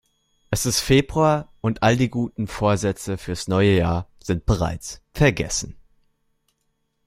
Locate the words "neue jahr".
3.47-4.09